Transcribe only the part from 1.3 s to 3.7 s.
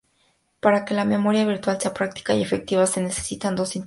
virtual sea práctica y efectiva, se necesitan